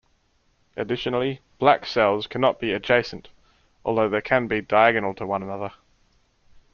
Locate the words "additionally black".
0.75-1.85